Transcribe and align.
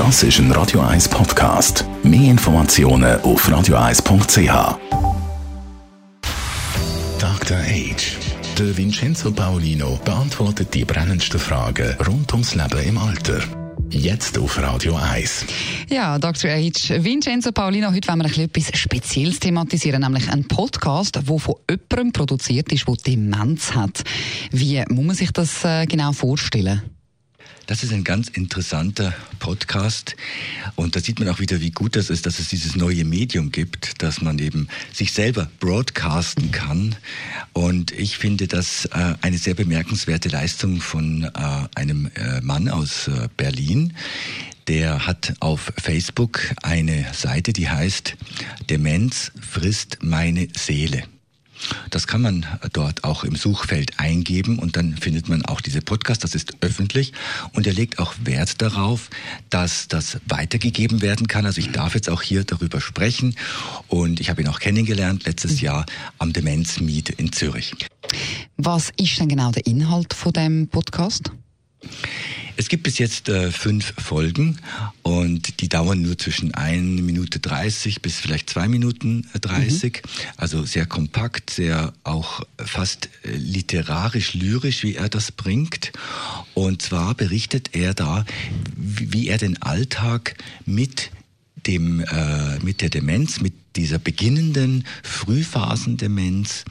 Das 0.00 0.22
ist 0.22 0.38
ein 0.38 0.50
Radio 0.52 0.80
1 0.80 1.10
Podcast. 1.10 1.84
Mehr 2.02 2.30
Informationen 2.30 3.20
auf 3.20 3.46
radio1.ch. 3.46 4.78
Dr. 7.18 7.58
Age. 7.58 8.16
Der 8.58 8.78
Vincenzo 8.78 9.30
Paolino 9.30 10.00
beantwortet 10.02 10.72
die 10.72 10.86
brennendsten 10.86 11.38
Fragen 11.38 11.94
rund 12.06 12.32
ums 12.32 12.54
Leben 12.54 12.82
im 12.82 12.96
Alter. 12.96 13.40
Jetzt 13.90 14.38
auf 14.38 14.56
Radio 14.62 14.96
1. 14.96 15.44
Ja, 15.90 16.18
Dr. 16.18 16.50
H. 16.50 17.04
Vincenzo 17.04 17.52
Paulino, 17.52 17.92
heute 17.92 18.08
wollen 18.08 18.22
wir 18.22 18.44
etwas 18.44 18.70
Spezielles 18.78 19.38
thematisieren, 19.38 20.00
nämlich 20.00 20.32
einen 20.32 20.48
Podcast, 20.48 21.16
der 21.16 21.24
von 21.24 21.56
jemandem 21.68 22.12
produziert 22.12 22.72
ist, 22.72 22.88
der 22.88 22.94
Demenz 23.06 23.74
hat. 23.74 24.02
Wie 24.50 24.82
muss 24.88 25.04
man 25.04 25.14
sich 25.14 25.30
das 25.30 25.62
äh, 25.62 25.84
genau 25.84 26.12
vorstellen? 26.12 26.80
Das 27.70 27.84
ist 27.84 27.92
ein 27.92 28.02
ganz 28.02 28.26
interessanter 28.26 29.14
Podcast 29.38 30.16
und 30.74 30.96
da 30.96 31.00
sieht 31.00 31.20
man 31.20 31.28
auch 31.28 31.38
wieder, 31.38 31.60
wie 31.60 31.70
gut 31.70 31.94
das 31.94 32.10
ist, 32.10 32.26
dass 32.26 32.40
es 32.40 32.48
dieses 32.48 32.74
neue 32.74 33.04
Medium 33.04 33.52
gibt, 33.52 34.02
dass 34.02 34.20
man 34.20 34.40
eben 34.40 34.66
sich 34.92 35.12
selber 35.12 35.48
broadcasten 35.60 36.50
kann. 36.50 36.96
Und 37.52 37.92
ich 37.92 38.18
finde 38.18 38.48
das 38.48 38.86
äh, 38.86 39.14
eine 39.20 39.38
sehr 39.38 39.54
bemerkenswerte 39.54 40.28
Leistung 40.30 40.80
von 40.80 41.22
äh, 41.22 41.30
einem 41.76 42.10
äh, 42.16 42.40
Mann 42.40 42.68
aus 42.68 43.08
Berlin. 43.36 43.92
Der 44.66 45.06
hat 45.06 45.34
auf 45.38 45.72
Facebook 45.80 46.40
eine 46.64 47.06
Seite, 47.12 47.52
die 47.52 47.70
heißt 47.70 48.16
Demenz 48.68 49.30
frisst 49.40 49.98
meine 50.02 50.48
Seele. 50.56 51.04
Das 51.90 52.06
kann 52.06 52.22
man 52.22 52.46
dort 52.72 53.04
auch 53.04 53.24
im 53.24 53.36
Suchfeld 53.36 53.98
eingeben 53.98 54.58
und 54.58 54.76
dann 54.76 54.96
findet 54.96 55.28
man 55.28 55.44
auch 55.44 55.60
diese 55.60 55.80
Podcast. 55.80 56.24
Das 56.24 56.34
ist 56.34 56.54
öffentlich 56.60 57.12
und 57.52 57.66
er 57.66 57.72
legt 57.72 57.98
auch 57.98 58.14
Wert 58.22 58.62
darauf, 58.62 59.10
dass 59.50 59.88
das 59.88 60.18
weitergegeben 60.26 61.02
werden 61.02 61.26
kann. 61.26 61.46
Also 61.46 61.60
ich 61.60 61.70
darf 61.70 61.94
jetzt 61.94 62.08
auch 62.10 62.22
hier 62.22 62.44
darüber 62.44 62.80
sprechen 62.80 63.34
und 63.88 64.20
ich 64.20 64.30
habe 64.30 64.42
ihn 64.42 64.48
auch 64.48 64.60
kennengelernt 64.60 65.26
letztes 65.26 65.60
Jahr 65.60 65.86
am 66.18 66.32
Demenz 66.32 66.80
Meet 66.80 67.10
in 67.10 67.32
Zürich. 67.32 67.74
Was 68.56 68.90
ist 68.96 69.18
denn 69.18 69.28
genau 69.28 69.50
der 69.50 69.66
Inhalt 69.66 70.14
von 70.14 70.32
dem 70.32 70.68
Podcast? 70.68 71.30
Es 72.60 72.68
gibt 72.68 72.82
bis 72.82 72.98
jetzt 72.98 73.30
äh, 73.30 73.50
fünf 73.50 73.94
Folgen 73.96 74.58
und 75.02 75.62
die 75.62 75.70
dauern 75.70 76.02
nur 76.02 76.18
zwischen 76.18 76.52
1 76.52 77.00
Minute 77.00 77.38
30 77.38 78.02
bis 78.02 78.20
vielleicht 78.20 78.50
2 78.50 78.68
Minuten 78.68 79.26
30. 79.40 80.02
Mhm. 80.04 80.10
Also 80.36 80.66
sehr 80.66 80.84
kompakt, 80.84 81.48
sehr 81.48 81.94
auch 82.04 82.42
fast 82.58 83.08
äh, 83.22 83.30
literarisch, 83.34 84.34
lyrisch, 84.34 84.82
wie 84.82 84.94
er 84.94 85.08
das 85.08 85.32
bringt. 85.32 85.92
Und 86.52 86.82
zwar 86.82 87.14
berichtet 87.14 87.70
er 87.72 87.94
da, 87.94 88.26
wie 88.76 89.28
er 89.28 89.38
den 89.38 89.62
Alltag 89.62 90.34
mit 90.66 91.10
dem, 91.66 92.00
äh, 92.00 92.58
mit 92.62 92.80
der 92.80 92.90
Demenz, 92.90 93.40
mit 93.40 93.54
dieser 93.76 93.98
beginnenden 93.98 94.84
Frühphasendemenz 95.02 96.64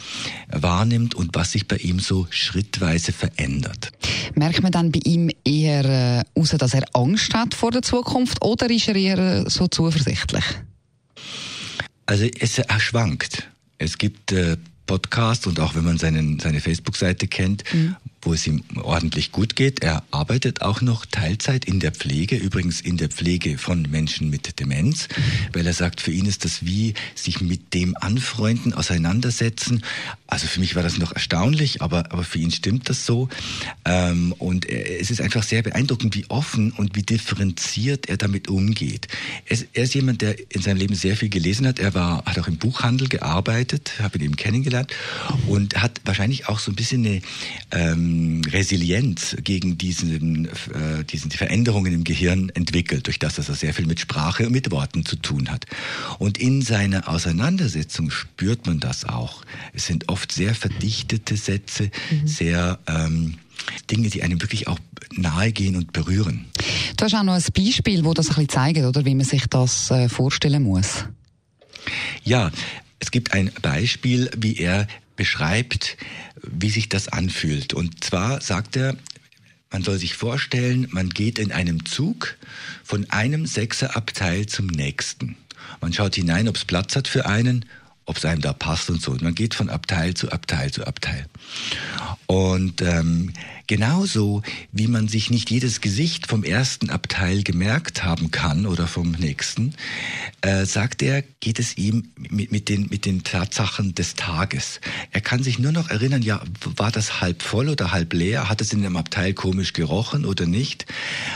wahrnimmt 0.50 1.16
und 1.16 1.36
was 1.36 1.54
sich 1.54 1.68
bei 1.68 1.78
ihm 1.78 2.00
so 2.00 2.28
schrittweise 2.30 3.14
verändert. 3.14 3.92
Merkt 4.36 4.62
man 4.62 4.72
dann 4.72 4.92
bei 4.92 5.00
ihm 5.04 5.30
eher 5.46 5.86
äh, 5.86 6.40
aus, 6.40 6.50
dass 6.50 6.74
er 6.74 6.84
Angst 6.94 7.34
hat 7.34 7.54
vor 7.54 7.72
der 7.72 7.82
Zukunft 7.82 8.44
oder 8.44 8.70
ist 8.70 8.88
er 8.88 8.96
eher 8.96 9.18
äh, 9.18 9.50
so 9.50 9.68
zuversichtlich? 9.68 10.44
Also 12.06 12.26
es 12.40 12.58
er 12.58 12.80
schwankt. 12.80 13.48
Es 13.78 13.98
gibt 13.98 14.32
äh, 14.32 14.58
Podcasts 14.86 15.46
und 15.48 15.60
auch 15.60 15.76
wenn 15.76 15.86
man 15.86 15.98
seinen, 15.98 16.40
seine 16.40 16.60
Facebook-Seite 16.60 17.28
kennt, 17.28 17.64
mhm 17.74 17.96
wo 18.22 18.34
es 18.34 18.46
ihm 18.48 18.64
ordentlich 18.76 19.32
gut 19.32 19.56
geht. 19.56 19.82
Er 19.82 20.04
arbeitet 20.12 20.62
auch 20.62 20.82
noch 20.82 21.06
Teilzeit 21.06 21.66
in 21.66 21.80
der 21.80 21.92
Pflege, 21.92 22.36
übrigens 22.36 22.82
in 22.82 22.98
der 22.98 23.10
Pflege 23.10 23.58
von 23.58 23.84
Menschen 23.84 24.30
mit 24.30 24.60
Demenz, 24.60 25.08
weil 25.54 25.66
er 25.66 25.74
sagt, 25.74 26.02
für 26.02 26.12
ihn 26.12 26.26
ist 26.26 26.46
das 26.46 26.66
wie 26.66 26.94
sich 27.16 27.42
mit 27.42 27.74
dem 27.74 27.96
anfreunden, 27.98 28.74
auseinandersetzen. 28.74 29.84
Also 30.28 30.48
für 30.48 30.60
mich 30.60 30.76
war 30.76 30.84
das 30.84 30.98
noch 30.98 31.14
erstaunlich, 31.14 31.82
aber, 31.82 32.12
aber 32.12 32.24
für 32.24 32.40
ihn 32.40 32.52
stimmt 32.52 32.90
das 32.90 33.06
so. 33.06 33.30
Ähm, 33.86 34.34
und 34.38 34.68
es 34.68 35.12
ist 35.12 35.22
einfach 35.22 35.44
sehr 35.44 35.64
beeindruckend, 35.64 36.16
wie 36.16 36.26
offen 36.30 36.72
und 36.72 36.96
wie 36.96 37.04
differenziert 37.04 38.10
er 38.10 38.18
damit 38.18 38.48
umgeht. 38.48 39.08
Er 39.74 39.84
ist, 39.84 39.94
jemand, 39.94 40.22
der 40.22 40.36
in 40.54 40.62
seinem 40.62 40.78
Leben 40.78 40.96
sehr 40.96 41.16
viel 41.16 41.30
gelesen 41.30 41.66
hat. 41.66 41.80
Er 41.80 41.94
war, 41.94 42.26
hat 42.26 42.38
auch 42.38 42.48
im 42.48 42.58
Buchhandel 42.58 43.08
gearbeitet, 43.08 43.94
habe 44.00 44.18
ihn 44.18 44.26
eben 44.26 44.36
kennengelernt 44.36 44.94
und 45.48 45.82
hat 45.82 46.02
wahrscheinlich 46.06 46.48
auch 46.48 46.60
so 46.60 46.72
ein 46.72 46.76
bisschen 46.76 47.06
eine 47.06 47.22
ähm, 48.10 48.42
Resilienz 48.50 49.38
gegen 49.44 49.78
diesen, 49.78 50.46
äh, 50.46 51.04
diesen 51.10 51.32
Veränderungen 51.32 51.94
im 51.94 52.04
Gehirn 52.04 52.50
entwickelt, 52.50 53.08
durch 53.08 53.20
das, 53.20 53.36
dass 53.36 53.50
er 53.50 53.56
sehr 53.56 53.74
viel 53.74 53.86
mit 53.86 54.00
Sprache 54.00 54.46
und 54.48 54.52
mit 54.52 54.72
Worten 54.72 55.06
zu 55.06 55.16
tun 55.16 55.50
hat. 55.50 55.66
Und 56.18 56.38
in 56.38 56.62
seiner 56.62 57.08
Auseinandersetzung 57.08 58.12
spürt 58.12 58.66
man 58.66 58.80
das 58.80 59.06
auch. 59.06 59.44
Es 59.74 59.86
sind 59.86 60.10
oft 60.10 60.32
sehr 60.32 60.56
verdichtete 60.56 61.38
Sätze, 61.38 61.92
mhm. 62.12 62.28
sehr 62.28 62.80
ähm, 62.88 63.36
Dinge, 63.90 64.10
die 64.10 64.24
einem 64.24 64.42
wirklich 64.42 64.68
auch 64.68 64.80
nahe 65.14 65.52
gehen 65.52 65.76
und 65.76 65.94
berühren. 65.94 66.46
Du 66.98 67.06
hast 67.06 67.14
auch 67.14 67.24
noch 67.24 67.34
ein 67.34 67.44
Beispiel, 67.56 68.04
wo 68.06 68.14
das 68.14 68.30
ein 68.30 68.36
bisschen 68.36 68.50
zeigt, 68.50 68.80
oder 68.80 69.06
wie 69.06 69.16
man 69.16 69.26
sich 69.26 69.46
das 69.48 69.92
äh, 69.92 70.10
vorstellen 70.10 70.64
muss. 70.64 71.06
Ja, 72.24 72.52
es 73.00 73.12
gibt 73.12 73.34
ein 73.34 73.52
Beispiel, 73.62 74.30
wie 74.38 74.58
er 74.58 74.88
beschreibt, 75.20 75.98
wie 76.42 76.70
sich 76.70 76.88
das 76.88 77.10
anfühlt. 77.10 77.74
Und 77.74 78.06
zwar 78.06 78.40
sagt 78.40 78.78
er, 78.78 78.96
man 79.70 79.84
soll 79.84 79.98
sich 79.98 80.16
vorstellen, 80.16 80.88
man 80.92 81.10
geht 81.10 81.40
in 81.40 81.52
einem 81.52 81.86
Zug 81.86 82.38
von 82.86 83.06
einem 83.10 83.46
Sechserabteil 83.46 84.46
zum 84.46 84.68
nächsten. 84.68 85.36
Man 85.82 85.92
schaut 85.92 86.16
hinein, 86.16 86.48
ob 86.48 86.56
es 86.56 86.64
Platz 86.64 86.96
hat 86.96 87.10
für 87.10 87.26
einen, 87.26 87.66
ob 88.10 88.18
es 88.18 88.26
einem 88.26 88.42
da 88.42 88.54
passt 88.54 88.90
und 88.90 89.02
so. 89.02 89.12
Und 89.12 89.22
man 89.22 89.36
geht 89.36 89.54
von 89.54 89.70
Abteil 89.70 90.16
zu 90.16 90.32
Abteil 90.32 90.72
zu 90.72 90.86
Abteil. 90.86 91.28
Und 92.26 92.82
ähm, 92.82 93.34
genauso 93.66 94.42
wie 94.72 94.88
man 94.88 95.08
sich 95.08 95.30
nicht 95.30 95.50
jedes 95.50 95.80
Gesicht 95.80 96.28
vom 96.28 96.44
ersten 96.44 96.90
Abteil 96.90 97.44
gemerkt 97.44 98.04
haben 98.04 98.32
kann 98.32 98.66
oder 98.66 98.88
vom 98.88 99.12
nächsten, 99.12 99.74
äh, 100.42 100.66
sagt 100.66 101.02
er, 101.02 101.24
geht 101.40 101.60
es 101.60 101.78
ihm 101.78 102.10
mit, 102.18 102.52
mit, 102.52 102.70
den, 102.70 102.88
mit 102.90 103.06
den 103.06 103.24
Tatsachen 103.24 103.96
des 103.96 104.16
Tages. 104.16 104.82
Er 105.12 105.22
kann 105.22 105.44
sich 105.44 105.60
nur 105.60 105.72
noch 105.72 105.90
erinnern, 105.90 106.22
ja, 106.22 106.42
war 106.78 106.92
das 106.92 107.22
halb 107.22 107.42
voll 107.44 107.70
oder 107.70 107.92
halb 107.92 108.14
leer? 108.14 108.50
Hat 108.50 108.62
es 108.62 108.74
in 108.74 108.82
dem 108.82 108.96
Abteil 108.96 109.34
komisch 109.34 109.74
gerochen 109.74 110.26
oder 110.26 110.46
nicht? 110.46 110.86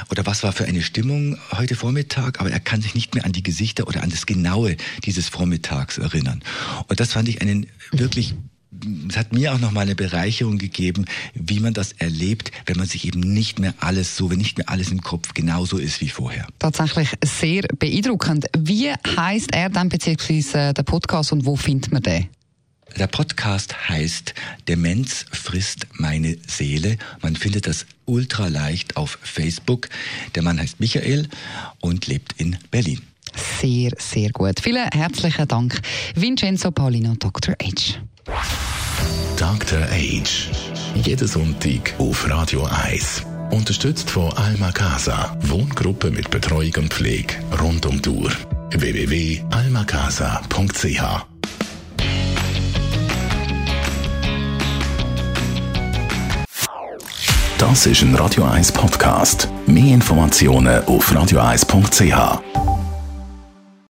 Oder 0.09 0.25
was 0.25 0.43
war 0.43 0.53
für 0.53 0.65
eine 0.65 0.81
Stimmung 0.81 1.37
heute 1.51 1.75
Vormittag? 1.75 2.39
Aber 2.39 2.51
er 2.51 2.59
kann 2.59 2.81
sich 2.81 2.95
nicht 2.95 3.13
mehr 3.13 3.25
an 3.25 3.31
die 3.31 3.43
Gesichter 3.43 3.87
oder 3.87 4.03
an 4.03 4.09
das 4.09 4.25
Genaue 4.25 4.77
dieses 5.05 5.29
Vormittags 5.29 5.97
erinnern. 5.97 6.43
Und 6.87 6.99
das 6.99 7.13
fand 7.13 7.27
ich 7.27 7.41
einen 7.41 7.67
wirklich 7.91 8.35
es 9.09 9.17
hat 9.17 9.33
mir 9.33 9.53
auch 9.53 9.59
noch 9.59 9.71
mal 9.71 9.81
eine 9.81 9.95
Bereicherung 9.95 10.57
gegeben, 10.57 11.05
wie 11.33 11.59
man 11.59 11.73
das 11.73 11.93
erlebt, 11.93 12.51
wenn 12.65 12.77
man 12.77 12.87
sich 12.87 13.05
eben 13.05 13.19
nicht 13.19 13.59
mehr 13.59 13.73
alles 13.79 14.17
so, 14.17 14.29
wenn 14.29 14.37
nicht 14.37 14.57
mehr 14.57 14.69
alles 14.69 14.91
im 14.91 15.01
Kopf 15.01 15.33
genauso 15.33 15.77
ist 15.77 16.01
wie 16.01 16.09
vorher. 16.09 16.47
Tatsächlich 16.59 17.09
sehr 17.23 17.63
beeindruckend. 17.79 18.47
Wie 18.57 18.91
heißt 18.91 19.53
er 19.53 19.69
dann 19.69 19.89
beziehungsweise 19.89 20.73
der 20.73 20.83
Podcast 20.83 21.31
und 21.31 21.45
wo 21.45 21.55
findet 21.55 21.91
man 21.91 22.01
den? 22.01 22.27
Der 22.97 23.07
Podcast 23.07 23.89
heißt 23.89 24.35
Demenz 24.67 25.25
frisst 25.31 25.87
meine 25.93 26.37
Seele. 26.47 26.97
Man 27.21 27.35
findet 27.35 27.65
das 27.65 27.87
ultra 28.05 28.47
leicht 28.47 28.97
auf 28.97 29.17
Facebook. 29.23 29.89
Der 30.35 30.43
Mann 30.43 30.59
heißt 30.59 30.79
Michael 30.79 31.27
und 31.79 32.05
lebt 32.05 32.35
in 32.37 32.57
Berlin. 32.69 33.01
Sehr, 33.35 33.91
sehr 33.97 34.29
gut. 34.31 34.59
Vielen 34.61 34.87
herzlichen 34.93 35.47
Dank, 35.47 35.79
Vincenzo 36.15 36.71
Paulino, 36.71 37.15
Dr. 37.17 37.55
H. 37.61 37.99
Dr. 39.37 39.79
Age. 39.91 40.49
Jeden 40.95 41.27
Sonntag 41.27 41.93
auf 41.97 42.29
Radio 42.29 42.65
1. 42.65 43.23
Unterstützt 43.51 44.09
von 44.09 44.31
Alma 44.33 44.71
Casa. 44.71 45.35
Wohngruppe 45.41 46.11
mit 46.11 46.29
Betreuung 46.29 46.73
und 46.77 46.93
Pflege 46.93 47.35
rund 47.59 47.85
um 47.85 47.99
Uhr. 48.07 48.31
www.almacasa.ch 48.71 51.25
Das 57.57 57.85
ist 57.85 58.01
ein 58.01 58.15
Radio 58.15 58.43
1 58.43 58.73
Podcast. 58.73 59.47
Mehr 59.65 59.93
Informationen 59.93 60.83
auf 60.85 61.09
radio1.ch. 61.11 62.72